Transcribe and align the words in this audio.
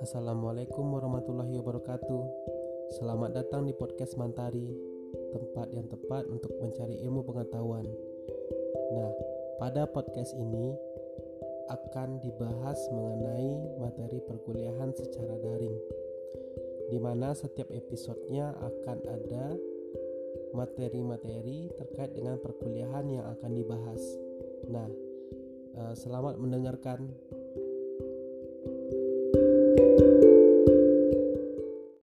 Assalamualaikum 0.00 0.96
warahmatullahi 0.96 1.60
wabarakatuh. 1.60 2.22
Selamat 2.96 3.36
datang 3.36 3.68
di 3.68 3.76
podcast 3.76 4.16
Mantari, 4.16 4.72
tempat 5.28 5.68
yang 5.76 5.84
tepat 5.92 6.24
untuk 6.24 6.56
mencari 6.56 7.04
ilmu 7.04 7.20
pengetahuan. 7.20 7.84
Nah, 8.96 9.12
pada 9.60 9.84
podcast 9.84 10.32
ini 10.40 10.72
akan 11.68 12.16
dibahas 12.24 12.80
mengenai 12.96 13.76
materi 13.76 14.24
perkuliahan 14.24 14.88
secara 14.96 15.36
daring, 15.36 15.76
di 16.88 16.96
mana 16.96 17.36
setiap 17.36 17.68
episodenya 17.68 18.56
akan 18.56 18.98
ada 19.04 19.52
materi-materi 20.56 21.68
terkait 21.76 22.16
dengan 22.16 22.40
perkuliahan 22.40 23.04
yang 23.04 23.28
akan 23.36 23.52
dibahas. 23.52 24.00
Nah, 24.64 24.88
eh, 25.76 25.92
selamat 25.92 26.40
mendengarkan 26.40 27.04